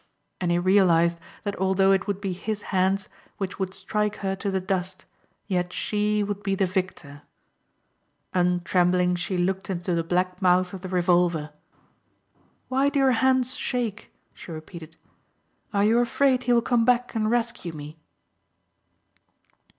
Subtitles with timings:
[0.39, 3.07] And he realized that although it would be his hands
[3.37, 5.05] which would strike her to the dust
[5.45, 7.21] yet she would be the victor.
[8.33, 11.51] Untrembling she looked into the black mouth of the revolver.
[12.67, 14.95] "Why do your hands shake?" she repeated.
[15.71, 17.99] "Are you afraid he will come back and rescue me?"